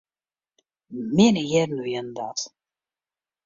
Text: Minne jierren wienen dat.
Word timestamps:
Minne 1.15 1.43
jierren 1.49 1.81
wienen 1.85 2.13
dat. 2.19 2.39